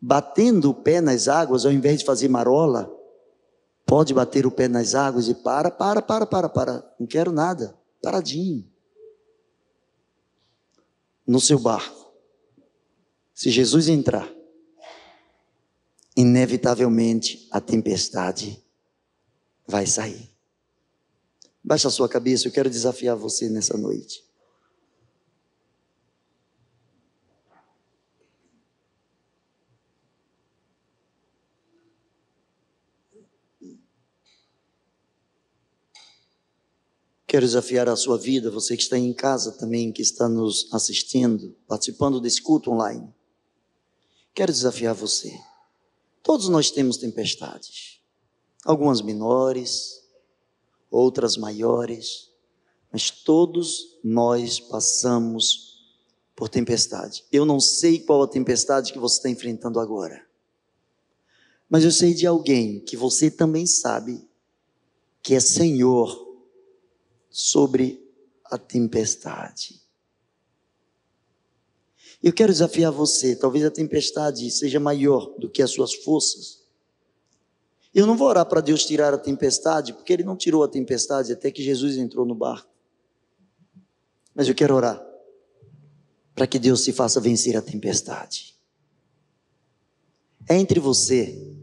[0.00, 2.90] batendo o pé nas águas, ao invés de fazer marola,
[3.84, 6.96] pode bater o pé nas águas e para, para, para, para, para.
[6.98, 7.78] Não quero nada.
[8.02, 8.75] Paradinho.
[11.26, 12.12] No seu barco.
[13.34, 14.32] Se Jesus entrar,
[16.16, 18.62] inevitavelmente a tempestade
[19.66, 20.30] vai sair.
[21.62, 24.25] Baixa a sua cabeça, eu quero desafiar você nessa noite.
[37.36, 41.54] Quero desafiar a sua vida, você que está em casa também, que está nos assistindo,
[41.68, 43.14] participando desse culto online.
[44.34, 45.38] Quero desafiar você.
[46.22, 48.00] Todos nós temos tempestades.
[48.64, 50.02] Algumas menores,
[50.90, 52.30] outras maiores,
[52.90, 55.84] mas todos nós passamos
[56.34, 57.22] por tempestade.
[57.30, 60.26] Eu não sei qual a tempestade que você está enfrentando agora,
[61.68, 64.26] mas eu sei de alguém que você também sabe
[65.22, 66.25] que é Senhor
[67.36, 68.02] sobre
[68.46, 69.78] a tempestade.
[72.22, 76.64] Eu quero desafiar você, talvez a tempestade seja maior do que as suas forças.
[77.94, 81.30] Eu não vou orar para Deus tirar a tempestade, porque Ele não tirou a tempestade
[81.30, 82.70] até que Jesus entrou no barco.
[84.34, 85.04] Mas eu quero orar
[86.34, 88.56] para que Deus se faça vencer a tempestade.
[90.48, 91.54] É entre você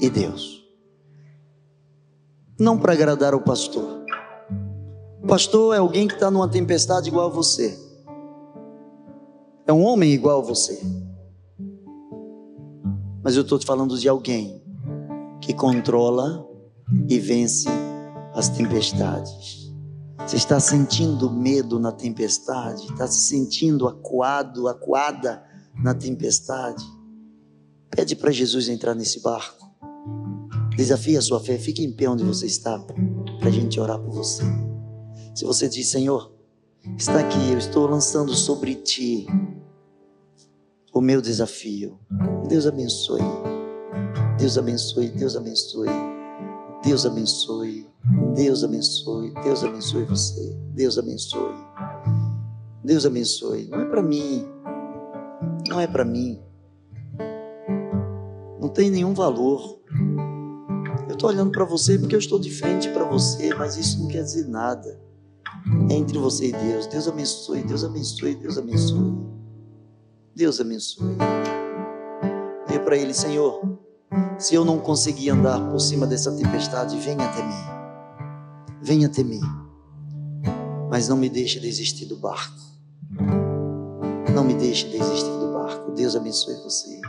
[0.00, 0.68] e Deus.
[2.58, 3.99] Não para agradar o pastor.
[5.26, 7.78] Pastor é alguém que está numa tempestade igual a você.
[9.66, 10.80] É um homem igual a você.
[13.22, 14.62] Mas eu estou te falando de alguém
[15.40, 16.46] que controla
[17.08, 17.68] e vence
[18.34, 19.70] as tempestades.
[20.26, 22.82] Você está sentindo medo na tempestade?
[22.84, 25.42] Está se sentindo acuado, acuada
[25.82, 26.84] na tempestade?
[27.90, 29.68] Pede para Jesus entrar nesse barco.
[30.76, 31.58] Desafia a sua fé.
[31.58, 32.78] Fique em pé onde você está
[33.38, 34.44] para a gente orar por você.
[35.40, 36.30] Se você diz, Senhor,
[36.98, 39.26] está aqui, eu estou lançando sobre ti
[40.92, 41.98] o meu desafio.
[42.46, 43.22] Deus abençoe.
[44.38, 45.88] Deus abençoe, Deus abençoe.
[46.84, 47.88] Deus abençoe.
[48.34, 49.32] Deus abençoe.
[49.42, 50.58] Deus abençoe você.
[50.74, 51.54] Deus abençoe.
[52.84, 53.66] Deus abençoe.
[53.70, 54.46] Não é para mim.
[55.70, 56.38] Não é para mim.
[58.60, 59.80] Não tem nenhum valor.
[61.08, 64.08] Eu estou olhando para você porque eu estou de frente para você, mas isso não
[64.08, 65.08] quer dizer nada.
[65.90, 66.86] Entre você e Deus.
[66.86, 69.14] Deus abençoe, Deus abençoe, Deus abençoe.
[70.34, 71.16] Deus abençoe.
[72.66, 73.78] Diga para ele, Senhor,
[74.38, 77.80] se eu não conseguir andar por cima dessa tempestade, venha até mim.
[78.82, 79.40] Venha até mim.
[80.88, 82.58] Mas não me deixe desistir do barco.
[84.34, 85.92] Não me deixe desistir do barco.
[85.92, 87.00] Deus abençoe você.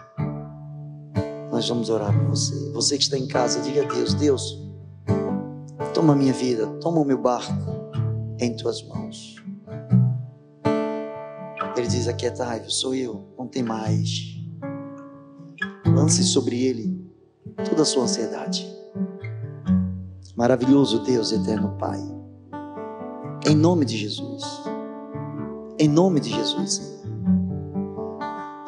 [1.51, 2.71] Nós vamos orar por você.
[2.71, 4.59] Você que está em casa, diga a Deus: Deus,
[5.93, 7.80] toma a minha vida, toma o meu barco
[8.41, 9.35] em tuas mãos.
[11.77, 14.35] Ele diz: Aquietai-vos, sou eu, não tem mais.
[15.85, 17.09] Lance sobre ele
[17.69, 18.67] toda a sua ansiedade.
[20.35, 21.99] Maravilhoso Deus, eterno Pai.
[23.47, 24.43] Em nome de Jesus.
[25.79, 26.91] Em nome de Jesus,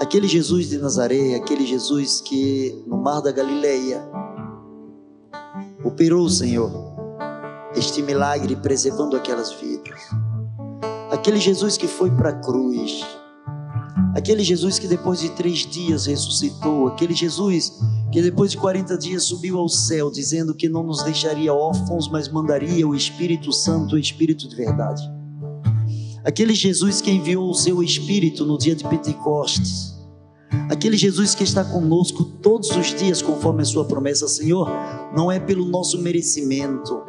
[0.03, 4.03] Aquele Jesus de Nazaré, aquele Jesus que no mar da Galileia
[5.81, 6.92] operou, Senhor,
[7.75, 9.99] este milagre preservando aquelas vidas.
[11.11, 13.05] Aquele Jesus que foi para a cruz,
[14.15, 17.73] aquele Jesus que depois de três dias ressuscitou, aquele Jesus
[18.11, 22.29] que depois de 40 dias subiu ao céu, dizendo que não nos deixaria órfãos, mas
[22.29, 25.01] mandaria o Espírito Santo, o Espírito de verdade.
[26.23, 29.93] aquele Jesus que enviou o seu Espírito no dia de Pentecostes,
[30.69, 34.69] aquele Jesus que está conosco todos os dias, conforme a sua promessa, Senhor,
[35.15, 37.01] não é pelo nosso merecimento,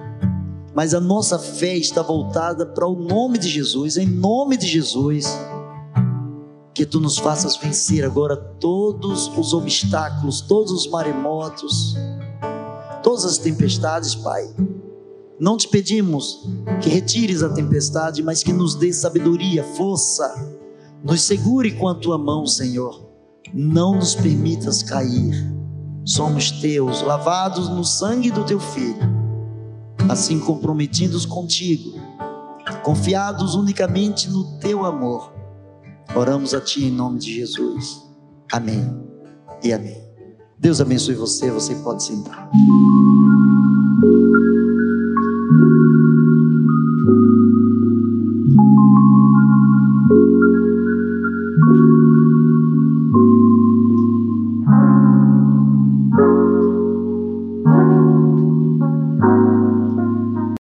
[0.75, 5.27] mas a nossa fé está voltada para o nome de Jesus, em nome de Jesus.
[6.75, 11.95] Que tu nos faças vencer agora todos os obstáculos, todos os maremotos,
[13.05, 14.53] todas as tempestades, Pai.
[15.39, 16.49] Não te pedimos
[16.83, 20.53] que retires a tempestade, mas que nos dê sabedoria, força,
[21.05, 23.09] nos segure com a tua mão, Senhor.
[23.53, 25.55] Não nos permitas cair.
[26.05, 29.24] Somos teus, lavados no sangue do teu filho
[30.09, 31.93] assim comprometidos contigo,
[32.83, 35.33] confiados unicamente no teu amor.
[36.15, 38.03] Oramos a ti em nome de Jesus.
[38.53, 38.85] Amém
[39.63, 40.05] e amém.
[40.59, 42.51] Deus abençoe você, você pode sentar.